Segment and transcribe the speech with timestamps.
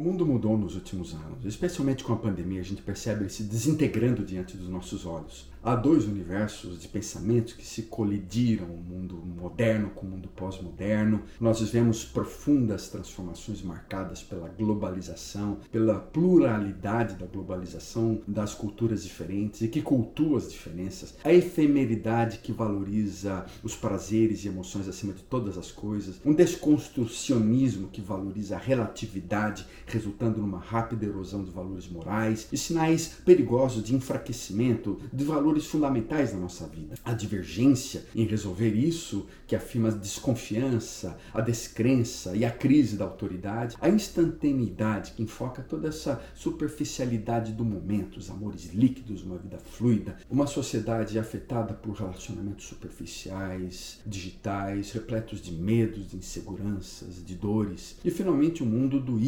[0.00, 4.24] mundo mudou nos últimos anos, especialmente com a pandemia, a gente percebe ele se desintegrando
[4.24, 5.50] diante dos nossos olhos.
[5.62, 11.22] Há dois universos de pensamentos que se colidiram, o mundo moderno com o mundo pós-moderno.
[11.38, 19.68] Nós vivemos profundas transformações marcadas pela globalização, pela pluralidade da globalização das culturas diferentes e
[19.68, 21.14] que cultua as diferenças.
[21.22, 26.22] A efemeridade que valoriza os prazeres e emoções acima de todas as coisas.
[26.24, 32.48] Um desconstrucionismo que valoriza a relatividade, resultando numa rápida erosão de valores morais.
[32.52, 36.94] E sinais perigosos de enfraquecimento de valores fundamentais da nossa vida.
[37.04, 43.04] A divergência em resolver isso, que afirma a desconfiança, a descrença e a crise da
[43.04, 43.76] autoridade.
[43.80, 50.16] A instantaneidade, que enfoca toda essa superficialidade do momento, os amores líquidos, uma vida fluida.
[50.30, 57.96] Uma sociedade afetada por relacionamentos superficiais, digitais, repletos de medos, de inseguranças, de dores.
[58.04, 59.18] E finalmente o mundo do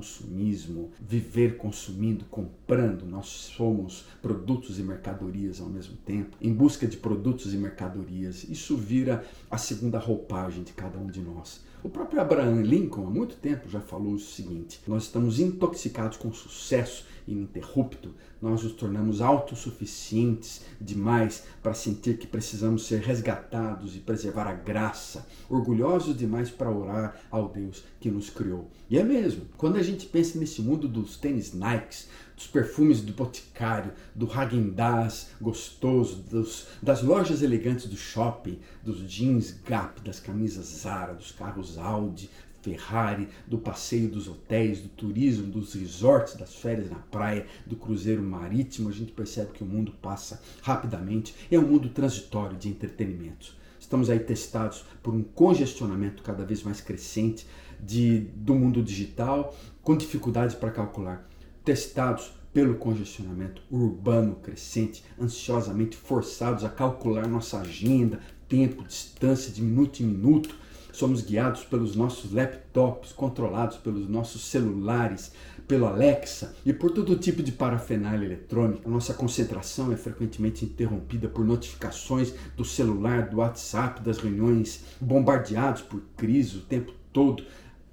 [0.00, 3.06] hiperconsumismo, viver consumindo, comprando.
[3.06, 8.44] Nós somos produtos e mercadorias ao mesmo tempo, em busca de produtos e mercadorias.
[8.44, 11.60] Isso vira a segunda roupagem de cada um de nós.
[11.82, 16.30] O próprio Abraham Lincoln, há muito tempo, já falou o seguinte: nós estamos intoxicados com
[16.30, 24.46] sucesso ininterrupto, nós nos tornamos autossuficientes demais para sentir que precisamos ser resgatados e preservar
[24.46, 28.70] a graça, orgulhosos demais para orar ao Deus que nos criou.
[28.88, 32.08] E é mesmo, quando a gente pensa nesse mundo dos tênis Nikes,
[32.40, 39.60] dos perfumes do Boticário, do Häagen-Dazs gostoso, dos, das lojas elegantes do shopping, dos jeans
[39.66, 42.30] Gap, das camisas Zara, dos carros Audi,
[42.62, 48.22] Ferrari, do passeio dos hotéis, do turismo, dos resorts, das férias na praia, do cruzeiro
[48.22, 52.70] marítimo, a gente percebe que o mundo passa rapidamente e é um mundo transitório de
[52.70, 53.54] entretenimento.
[53.78, 57.46] Estamos aí testados por um congestionamento cada vez mais crescente
[57.78, 61.28] de, do mundo digital, com dificuldade para calcular
[61.64, 68.18] testados pelo congestionamento urbano crescente, ansiosamente forçados a calcular nossa agenda,
[68.48, 70.56] tempo, distância de minuto em minuto.
[70.92, 75.32] Somos guiados pelos nossos laptops, controlados pelos nossos celulares,
[75.68, 78.88] pelo Alexa e por todo tipo de parafernália eletrônica.
[78.88, 85.82] A nossa concentração é frequentemente interrompida por notificações do celular, do WhatsApp, das reuniões, bombardeados
[85.82, 87.44] por crise o tempo todo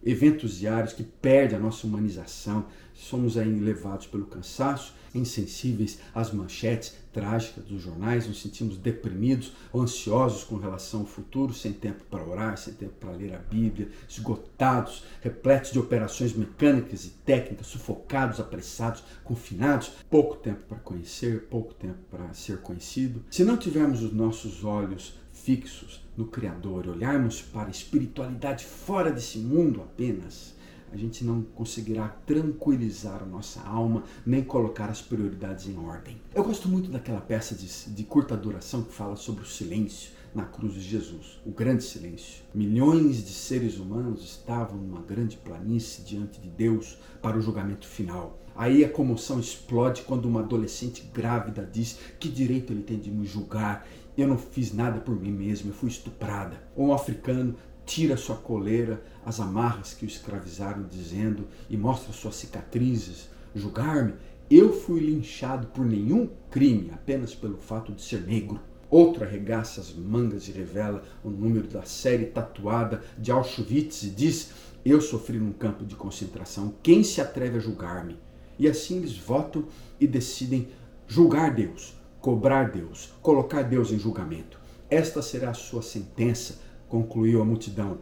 [0.04, 2.66] eventos diários que perdem a nossa humanização,
[2.98, 10.44] somos aí levados pelo cansaço, insensíveis às manchetes trágicas dos jornais, nos sentimos deprimidos ansiosos
[10.44, 15.04] com relação ao futuro, sem tempo para orar, sem tempo para ler a Bíblia, esgotados,
[15.22, 22.00] repletos de operações mecânicas e técnicas, sufocados, apressados, confinados, pouco tempo para conhecer, pouco tempo
[22.12, 23.24] para ser conhecido.
[23.32, 29.38] Se não tivermos os nossos olhos fixos no Criador, olharmos para a espiritualidade fora desse
[29.38, 30.57] mundo apenas,
[30.92, 36.18] a gente não conseguirá tranquilizar a nossa alma nem colocar as prioridades em ordem.
[36.34, 40.46] Eu gosto muito daquela peça de, de curta duração que fala sobre o silêncio na
[40.46, 42.44] cruz de Jesus, o grande silêncio.
[42.54, 48.40] Milhões de seres humanos estavam numa grande planície diante de Deus para o julgamento final.
[48.56, 53.26] Aí a comoção explode quando uma adolescente grávida diz que direito ele tem de me
[53.26, 53.88] julgar
[54.18, 56.60] eu não fiz nada por mim mesmo, eu fui estuprada.
[56.76, 57.56] Ou um africano
[57.88, 63.30] tira sua coleira, as amarras que o escravizaram, dizendo e mostra suas cicatrizes.
[63.56, 64.14] Julgar-me,
[64.52, 68.60] eu fui linchado por nenhum crime, apenas pelo fato de ser negro.
[68.90, 74.52] Outro arregaça as mangas e revela o número da série tatuada de Auschwitz e diz:
[74.86, 78.20] Eu sofri num campo de concentração, quem se atreve a julgar-me?
[78.60, 79.66] E assim eles votam
[80.00, 80.68] e decidem
[81.08, 84.60] julgar Deus cobrar Deus, colocar Deus em julgamento.
[84.90, 88.00] Esta será a sua sentença, concluiu a multidão.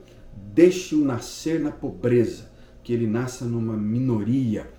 [0.53, 2.51] Deixe-o nascer na pobreza,
[2.83, 4.69] que ele nasça numa minoria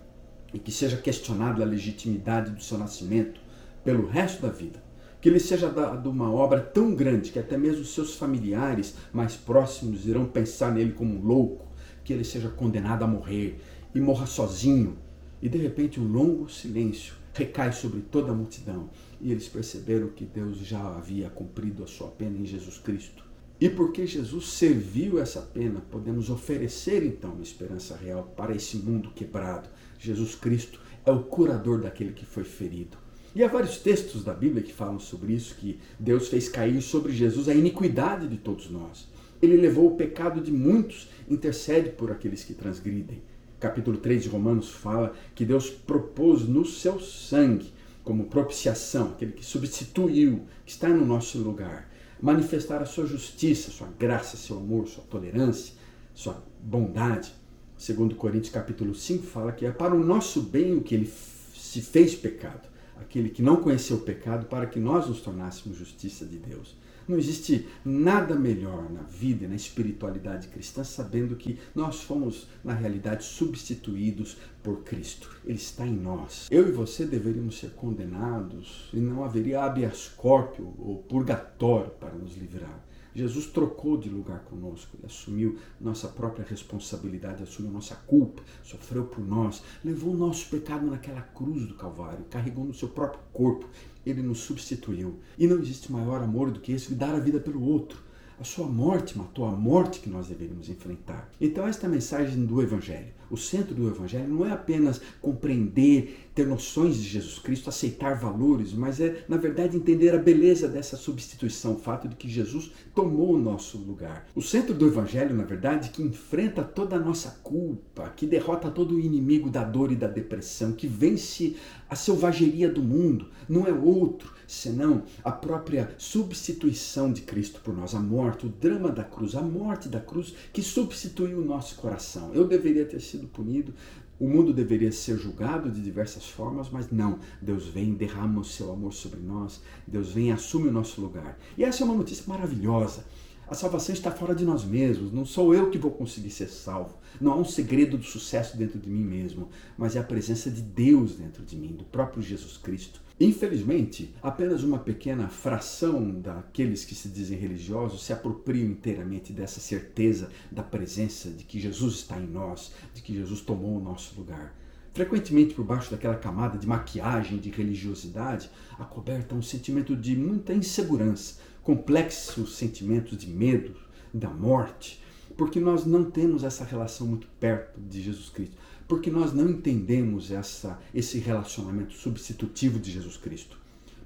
[0.55, 3.41] e que seja questionada a legitimidade do seu nascimento
[3.85, 4.83] pelo resto da vida.
[5.21, 10.07] Que lhe seja dado uma obra tão grande que até mesmo seus familiares mais próximos
[10.07, 11.67] irão pensar nele como um louco,
[12.05, 13.61] que ele seja condenado a morrer
[13.95, 14.97] e morra sozinho.
[15.43, 18.89] E de repente um longo silêncio recai sobre toda a multidão
[19.21, 23.26] e eles perceberam que Deus já havia cumprido a sua pena em Jesus Cristo.
[23.59, 29.11] E porque Jesus serviu essa pena, podemos oferecer então uma esperança real para esse mundo
[29.15, 29.71] quebrado.
[29.99, 32.99] Jesus Cristo é o curador daquele que foi ferido.
[33.35, 37.13] E há vários textos da Bíblia que falam sobre isso, que Deus fez cair sobre
[37.13, 39.09] Jesus a iniquidade de todos nós.
[39.41, 43.23] Ele levou o pecado de muitos, intercede por aqueles que transgridem.
[43.59, 47.73] Capítulo 3 de Romanos fala que Deus propôs no seu sangue
[48.05, 51.91] como propiciação, aquele que substituiu, que está no nosso lugar,
[52.21, 55.75] manifestar a sua justiça, sua graça, seu amor, sua tolerância,
[56.15, 57.33] sua bondade,
[57.77, 61.13] Segundo Coríntios capítulo 5 fala que é para o nosso bem o que ele
[61.55, 62.67] se fez pecado,
[62.99, 66.75] aquele que não conheceu o pecado, para que nós nos tornássemos justiça de Deus.
[67.09, 72.75] Não existe nada melhor na vida e na espiritualidade cristã sabendo que nós fomos, na
[72.75, 75.31] realidade, substituídos por Cristo.
[75.45, 76.49] Ele está em nós.
[76.51, 82.37] Eu e você deveríamos ser condenados e não haveria habeas corpus ou purgatório para nos
[82.37, 82.85] livrar.
[83.17, 89.27] Jesus trocou de lugar conosco, ele assumiu nossa própria responsabilidade, assumiu nossa culpa, sofreu por
[89.27, 93.67] nós, levou o nosso pecado naquela cruz do Calvário, carregou no seu próprio corpo,
[94.05, 95.19] ele nos substituiu.
[95.39, 98.06] E não existe maior amor do que esse de dar a vida pelo outro.
[98.39, 101.31] A sua morte matou a morte que nós deveríamos enfrentar.
[101.41, 103.17] Então, esta mensagem do Evangelho.
[103.31, 108.75] O centro do Evangelho não é apenas compreender, ter noções de Jesus Cristo, aceitar valores,
[108.75, 113.35] mas é, na verdade, entender a beleza dessa substituição, o fato de que Jesus tomou
[113.35, 114.27] o nosso lugar.
[114.35, 118.97] O centro do Evangelho, na verdade, que enfrenta toda a nossa culpa, que derrota todo
[118.97, 121.57] o inimigo da dor e da depressão, que vence
[121.89, 127.95] a selvageria do mundo, não é outro senão a própria substituição de Cristo por nós,
[127.95, 132.33] a morte, o drama da cruz, a morte da cruz que substituiu o nosso coração.
[132.33, 133.75] Eu deveria ter sido sido punido,
[134.19, 137.19] o mundo deveria ser julgado de diversas formas, mas não.
[137.41, 141.39] Deus vem, derrama o seu amor sobre nós, Deus vem e assume o nosso lugar.
[141.59, 143.05] E essa é uma notícia maravilhosa.
[143.49, 145.13] A salvação está fora de nós mesmos.
[145.13, 146.97] Não sou eu que vou conseguir ser salvo.
[147.21, 149.49] Não há um segredo do sucesso dentro de mim mesmo,
[149.79, 153.01] mas é a presença de Deus dentro de mim, do próprio Jesus Cristo.
[153.19, 160.29] Infelizmente, apenas uma pequena fração daqueles que se dizem religiosos se apropriam inteiramente dessa certeza
[160.53, 164.55] da presença de que Jesus está em nós, de que Jesus tomou o nosso lugar.
[164.93, 171.41] Frequentemente, por baixo daquela camada de maquiagem de religiosidade, acoberta um sentimento de muita insegurança,
[171.63, 173.77] complexos sentimentos de medo,
[174.13, 175.03] da morte,
[175.39, 178.57] porque nós não temos essa relação muito perto de Jesus Cristo
[178.89, 183.59] porque nós não entendemos essa, esse relacionamento substitutivo de Jesus Cristo.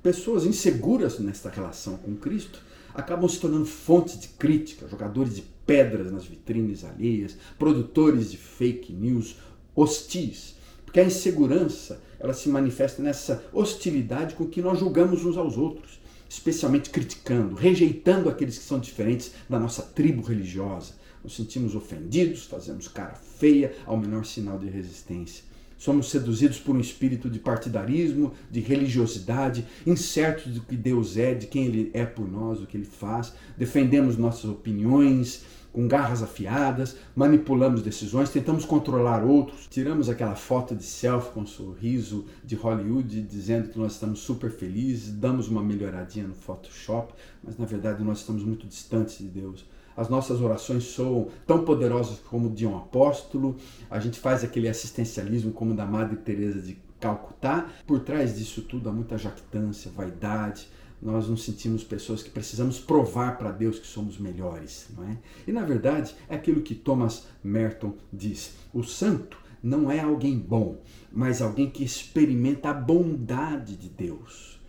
[0.03, 2.63] Pessoas inseguras nesta relação com Cristo
[2.95, 8.93] acabam se tornando fontes de crítica, jogadores de pedras nas vitrines alheias, produtores de fake
[8.93, 9.37] news
[9.75, 10.57] hostis.
[10.85, 16.01] Porque a insegurança ela se manifesta nessa hostilidade com que nós julgamos uns aos outros,
[16.29, 22.89] especialmente criticando, rejeitando aqueles que são diferentes da nossa tribo religiosa, nos sentimos ofendidos, fazemos
[22.89, 25.45] cara feia ao menor sinal de resistência.
[25.81, 31.47] Somos seduzidos por um espírito de partidarismo, de religiosidade, incertos do que Deus é, de
[31.47, 33.33] quem Ele é por nós, o que Ele faz.
[33.57, 40.83] Defendemos nossas opiniões com garras afiadas, manipulamos decisões, tentamos controlar outros, tiramos aquela foto de
[40.83, 46.27] selfie com um sorriso de Hollywood dizendo que nós estamos super felizes, damos uma melhoradinha
[46.27, 49.65] no Photoshop, mas na verdade nós estamos muito distantes de Deus
[49.97, 53.57] as nossas orações soam tão poderosas como de um apóstolo,
[53.91, 57.69] a gente faz aquele assistencialismo como da Madre Teresa de Calcutá.
[57.87, 60.69] Por trás disso tudo há muita jactância, vaidade.
[61.03, 65.17] Nós nos sentimos pessoas que precisamos provar para Deus que somos melhores, não é?
[65.47, 70.79] E na verdade é aquilo que Thomas Merton diz: o santo não é alguém bom,
[71.11, 74.61] mas alguém que experimenta a bondade de Deus.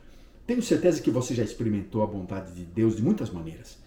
[0.48, 3.78] Tenho certeza que você já experimentou a bondade de Deus de muitas maneiras.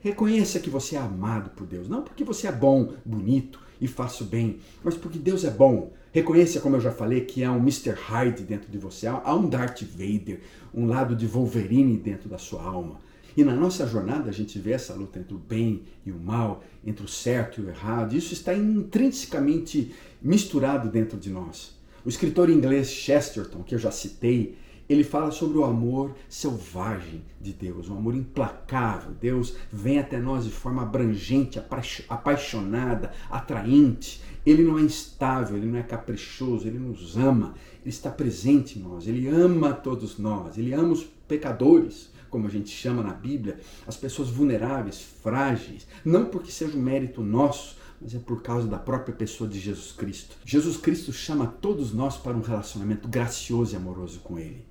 [0.00, 4.22] Reconheça que você é amado por Deus, não porque você é bom, bonito e faça
[4.22, 5.92] o bem, mas porque Deus é bom.
[6.12, 7.94] Reconheça, como eu já falei, que há um Mr.
[7.94, 10.40] Hyde dentro de você, há um Darth Vader,
[10.72, 13.00] um lado de Wolverine dentro da sua alma.
[13.36, 16.64] E na nossa jornada a gente vê essa luta entre o bem e o mal,
[16.84, 18.16] entre o certo e o errado.
[18.16, 21.76] Isso está intrinsecamente misturado dentro de nós.
[22.04, 24.56] O escritor inglês Chesterton, que eu já citei,
[24.88, 29.12] ele fala sobre o amor selvagem de Deus, um amor implacável.
[29.20, 31.60] Deus vem até nós de forma abrangente,
[32.08, 34.22] apaixonada, atraente.
[34.46, 38.82] Ele não é instável, ele não é caprichoso, ele nos ama, ele está presente em
[38.82, 43.60] nós, ele ama todos nós, ele ama os pecadores, como a gente chama na Bíblia,
[43.86, 48.78] as pessoas vulneráveis, frágeis, não porque seja um mérito nosso, mas é por causa da
[48.78, 50.36] própria pessoa de Jesus Cristo.
[50.46, 54.67] Jesus Cristo chama todos nós para um relacionamento gracioso e amoroso com Ele.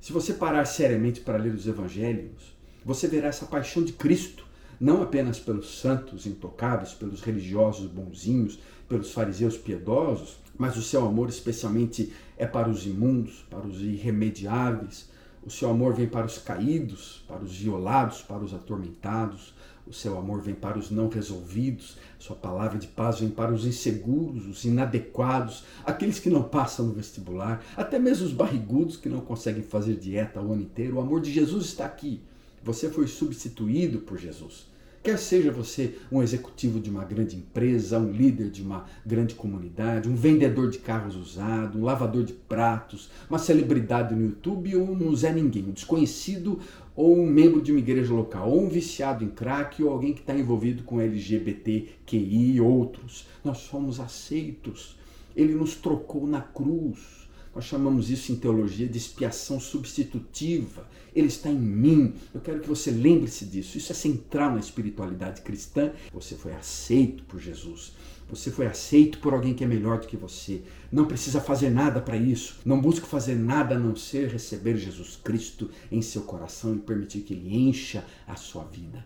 [0.00, 4.46] Se você parar seriamente para ler os evangelhos, você verá essa paixão de Cristo,
[4.80, 11.28] não apenas pelos santos intocáveis, pelos religiosos bonzinhos, pelos fariseus piedosos, mas o seu amor
[11.28, 15.10] especialmente é para os imundos, para os irremediáveis.
[15.44, 19.54] O seu amor vem para os caídos, para os violados, para os atormentados,
[19.88, 23.64] o seu amor vem para os não resolvidos, sua palavra de paz vem para os
[23.64, 29.20] inseguros, os inadequados, aqueles que não passam no vestibular, até mesmo os barrigudos que não
[29.20, 30.96] conseguem fazer dieta o ano inteiro.
[30.96, 32.20] O amor de Jesus está aqui.
[32.62, 34.66] Você foi substituído por Jesus.
[35.08, 40.06] Quer seja você um executivo de uma grande empresa, um líder de uma grande comunidade,
[40.06, 45.16] um vendedor de carros usados, um lavador de pratos, uma celebridade no YouTube ou um
[45.16, 46.60] Zé Ninguém, um desconhecido
[46.94, 50.20] ou um membro de uma igreja local, ou um viciado em crack, ou alguém que
[50.20, 53.26] está envolvido com LGBTQI e outros.
[53.42, 54.98] Nós somos aceitos.
[55.34, 57.27] Ele nos trocou na cruz.
[57.54, 60.86] Nós chamamos isso em teologia de expiação substitutiva.
[61.14, 62.14] Ele está em mim.
[62.34, 63.78] Eu quero que você lembre-se disso.
[63.78, 65.92] Isso é central na espiritualidade cristã.
[66.12, 67.92] Você foi aceito por Jesus.
[68.30, 70.62] Você foi aceito por alguém que é melhor do que você.
[70.92, 72.60] Não precisa fazer nada para isso.
[72.64, 77.20] Não busque fazer nada a não ser receber Jesus Cristo em seu coração e permitir
[77.20, 79.04] que ele encha a sua vida.